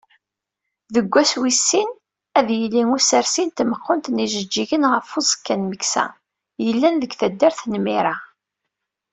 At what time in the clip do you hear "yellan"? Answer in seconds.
6.65-6.95